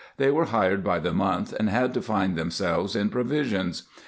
[0.17, 3.83] They were hired by the month, and had to find them selves in provisions.